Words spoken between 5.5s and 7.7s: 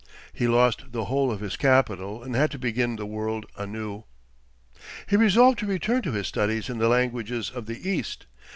to return to his studies in the languages of